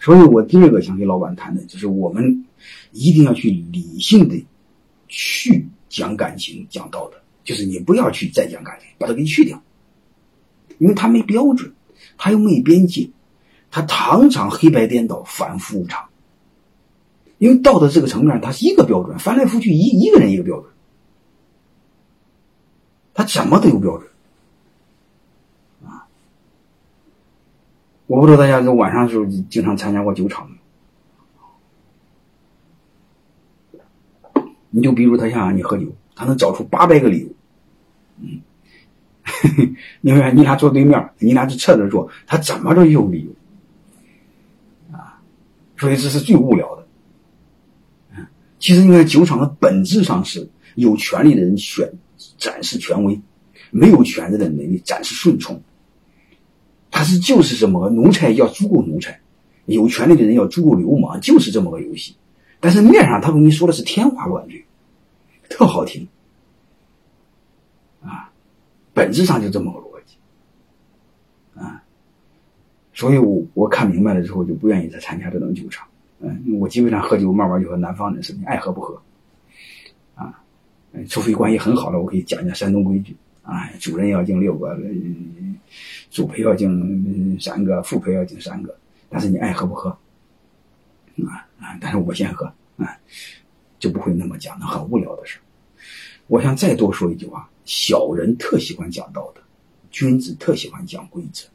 [0.00, 2.46] 所以我第二个想给老板谈的，就是我们
[2.90, 4.46] 一定要去理性的
[5.08, 9.62] 去讲感情、讲道德，就是你不要去再讲感情，把它给去掉，
[10.78, 11.72] 因为它没标准，
[12.16, 13.10] 它又没边界，
[13.70, 16.08] 它常常黑白颠倒、反复无常。
[17.36, 20.70] 因为道德这个层面，它是一个标准，翻来覆去一一个人一个标准，
[23.12, 24.08] 他怎么都有标准。
[28.10, 30.50] 我不知道大家在晚上的时候经常参加过酒场
[34.68, 37.28] 你就比如他想让你喝酒，他能找出八百个理由。
[38.20, 38.40] 嗯，
[40.00, 44.96] 你看你俩坐对面，你俩是侧着坐，他怎么着也有理由。
[44.96, 45.22] 啊，
[45.76, 46.86] 所以这是最无聊的。
[48.16, 48.26] 嗯，
[48.58, 51.88] 其实你看酒场的本质上是有权利的人选
[52.38, 53.20] 展示权威，
[53.70, 55.62] 没有权利的人展示顺从。
[56.90, 59.20] 他是就是这么个奴才要足够奴才，
[59.66, 62.16] 有权利的人要足够流氓，就是这么个游戏。
[62.58, 64.64] 但是面上他跟你说的是天花乱坠，
[65.48, 66.06] 特好听，
[68.02, 68.30] 啊，
[68.92, 70.16] 本质上就这么个逻辑，
[71.58, 71.82] 啊，
[72.92, 75.86] 所以我我看明白了之后就不愿意再参加这种酒场。
[76.18, 79.00] 嗯，我基本上喝酒慢慢就和南方人似的，爱喝不喝，
[80.14, 80.42] 啊，
[81.08, 83.16] 除非关系很好了，我可以讲讲山东规矩。
[83.42, 84.78] 啊，主人要敬六个。
[86.10, 88.76] 主陪要敬三个，副陪要敬三个，
[89.08, 89.90] 但是你爱喝不喝？
[91.26, 91.76] 啊啊！
[91.80, 92.46] 但是我先喝
[92.76, 92.96] 啊，
[93.78, 95.38] 就不会那么讲那很无聊的事
[96.28, 99.42] 我想再多说一句话：小人特喜欢讲道德，
[99.90, 101.46] 君子特喜欢讲规则，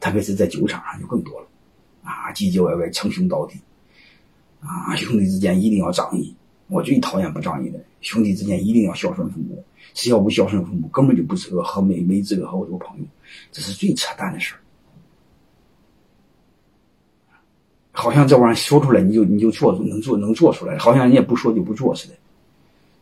[0.00, 1.46] 特别是在酒场上就更多了。
[2.02, 3.60] 啊，唧唧歪歪，称兄道弟，
[4.60, 6.34] 啊，兄弟之间一定要仗义。
[6.68, 9.64] 我最讨厌不仗义的人，兄弟之间一定要孝顺父母。
[9.94, 13.04] 谁要不孝顺父母，根本就不资格和没没资格和我做朋友，
[13.50, 14.58] 这是最扯淡的事儿。
[17.90, 22.14] 好像这玩意儿说出来你就你就做能做能做出来，好像人家不说就不做似的。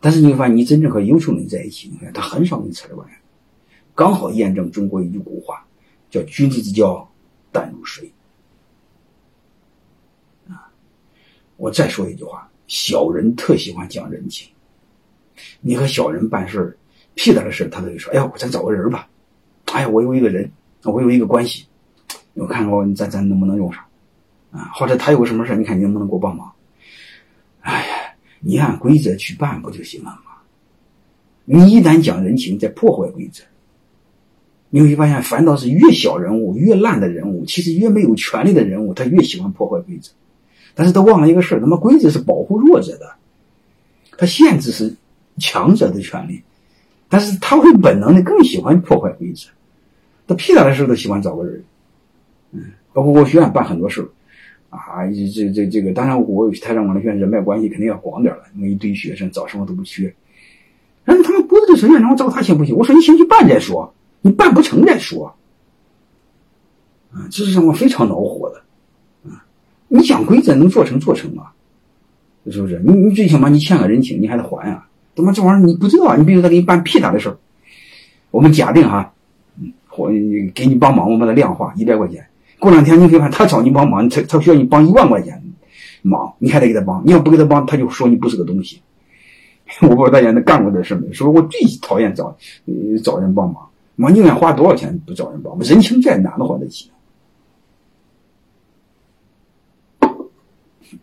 [0.00, 3.20] 但是你会发现，你真正和优秀人在一起，你看他很少跟你扯这玩意儿。
[3.94, 5.64] 刚好验证中国一句古话，
[6.10, 7.08] 叫“君子之交
[7.52, 8.10] 淡如水”。
[10.50, 10.72] 啊，
[11.56, 14.48] 我再说一句话：小人特喜欢讲人情。
[15.60, 16.76] 你和小人办事。
[17.16, 19.08] 屁大的事他都会说：“哎呀，咱找个人吧。
[19.72, 20.50] 哎呀，我有一个人，
[20.84, 21.66] 我有一个关系，
[22.34, 23.84] 我看看我咱咱能不能用上
[24.52, 24.70] 啊？
[24.74, 26.50] 或者他有个什么事你看你能不能给我帮忙？
[27.60, 27.94] 哎呀，
[28.38, 30.32] 你按规则去办不就行了吗？
[31.44, 33.42] 你一旦讲人情，在破坏规则，
[34.70, 40.12] 你会发现，反倒是越小人物、越烂的人物，其实越没有权利的人物，他越喜欢破坏规则。
[40.74, 43.14] 但是他忘了一个事儿，他妈规则是保护弱者的，
[44.16, 44.94] 他限制是
[45.40, 46.40] 强者的权利。”
[47.12, 49.48] 但是他会本能的更喜欢破坏规则，
[50.28, 51.64] 他屁大的事都喜欢找个人，
[52.52, 52.60] 嗯，
[52.92, 54.08] 包括我学院办很多事
[54.68, 60.14] 啊，这这这这个，当然我台上我的学院人脉关系肯定要广点了，那一堆学生找什么都不缺，
[61.04, 62.76] 但是他们不是这院长，我找他行不行？
[62.76, 65.34] 我说你先去办再说，你办不成再说，
[67.10, 69.44] 啊，这是让我非常恼火的，啊，
[69.88, 71.50] 你讲规则能做成做成吗？
[72.52, 72.80] 是不是？
[72.84, 74.86] 你你最起码你欠个人情，你还得还啊。
[75.14, 77.36] 他妈这玩意儿你不知道，你比如他给你办屁大的事儿，
[78.30, 79.12] 我们假定哈，
[79.88, 80.08] 或
[80.54, 82.26] 给你帮忙，我把它量化一百块钱，
[82.58, 85.42] 过两天你看他找你帮忙，他他需要你帮一万块钱
[86.02, 88.80] 忙，你还得给他帮，你要不给他帮，他就说你不是个东西。
[89.82, 91.12] 我不知道大家能干过这事没？
[91.12, 92.36] 说我最讨厌找
[93.04, 96.90] 找人帮忙，我宁愿花多少钱不找人帮忙，人情债哪能还得起？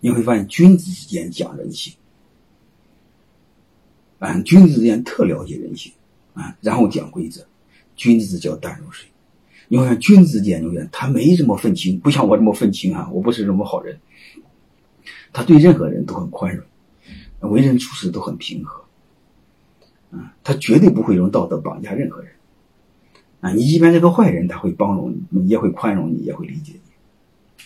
[0.00, 1.94] 你会发现君子之间讲人情。
[4.26, 5.92] 啊，君子之间特了解人性，
[6.34, 7.46] 啊，然后讲规则，
[7.94, 9.08] 君子之交淡如水。
[9.68, 14.00] 你看，君子之间，你看他没这么愤青，不像我这么愤青啊，我不是什么好人。
[15.32, 18.84] 他对任何人都很宽容，为人处事都很平和，
[20.10, 22.32] 啊，他绝对不会用道德绑架任何人。
[23.40, 27.64] 啊，你一般这个坏人，他会包容你，也会宽容你，也会理解你。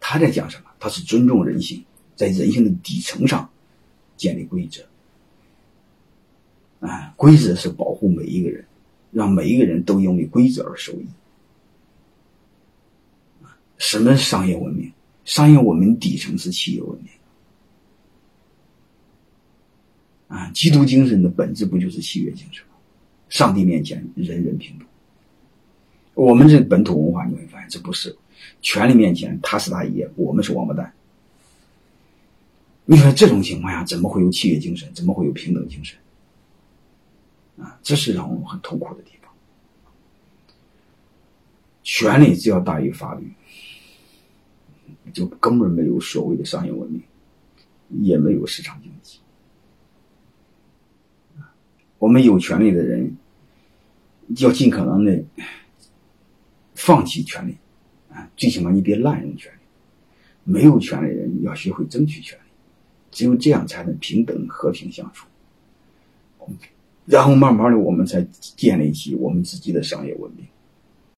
[0.00, 0.64] 他在讲什么？
[0.80, 1.84] 他是尊重人性，
[2.16, 3.50] 在人性的底层上。
[4.24, 4.82] 建立规则，
[6.80, 8.64] 啊，规则是保护每一个人，
[9.12, 11.06] 让每一个人都因为规则而受益。
[13.76, 14.90] 什么商业文明？
[15.26, 17.10] 商业文明底层是企业文明。
[20.28, 22.76] 啊，基督精神的本质不就是契约精神吗？
[23.28, 24.88] 上帝面前人人平等。
[26.14, 28.16] 我们这本土文化你会发现这不是，
[28.62, 30.90] 权力面前他是大爷，我们是王八蛋。
[32.86, 34.92] 你说这种情况下，怎么会有契约精神？
[34.92, 35.98] 怎么会有平等精神？
[37.58, 39.30] 啊，这是让我们很痛苦的地方。
[41.82, 43.32] 权力只要大于法律，
[45.12, 47.02] 就根本没有所谓的商业文明，
[48.02, 49.20] 也没有市场经济。
[51.98, 53.16] 我们有权利的人，
[54.38, 55.24] 要尽可能的
[56.74, 57.56] 放弃权利，
[58.10, 59.58] 啊，最起码你别滥用权利。
[60.42, 62.43] 没有权利的人要学会争取权利，
[63.14, 65.26] 只有这样才能平等和平相处。
[67.06, 68.26] 然后慢慢的，我们才
[68.56, 70.44] 建立起我们自己的商业文明。